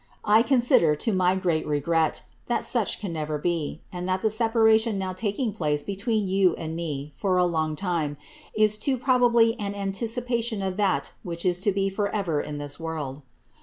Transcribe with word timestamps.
I 0.25 0.41
consider, 0.41 0.95
to 0.95 1.13
my 1.13 1.35
great 1.35 1.63
regret, 1.67 2.23
that 2.47 2.65
such 2.65 2.99
can 2.99 3.13
never 3.13 3.37
be, 3.37 3.81
and 3.93 4.09
tliat 4.09 4.23
the 4.23 4.31
separation 4.31 4.97
now 4.97 5.13
taking 5.13 5.53
place 5.53 5.83
between 5.83 6.27
you 6.27 6.55
and 6.55 6.75
me 6.75 7.13
for 7.17 7.37
a 7.37 7.45
long 7.45 7.75
time, 7.75 8.17
is 8.55 8.79
too 8.79 8.97
probably 8.97 9.53
an 9.59 9.75
anticipation 9.75 10.63
of 10.63 10.75
that 10.77 11.11
which 11.21 11.45
is 11.45 11.59
to 11.59 11.71
be 11.71 11.87
for 11.87 12.09
ever 12.09 12.41
in 12.41 12.57
this 12.57 12.79
world. 12.79 13.21